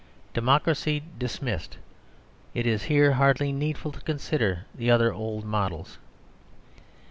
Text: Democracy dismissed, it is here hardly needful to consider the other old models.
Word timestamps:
Democracy 0.33 1.03
dismissed, 1.19 1.77
it 2.55 2.65
is 2.65 2.85
here 2.85 3.11
hardly 3.11 3.51
needful 3.51 3.91
to 3.91 4.01
consider 4.01 4.65
the 4.73 4.89
other 4.89 5.13
old 5.13 5.45
models. 5.45 5.99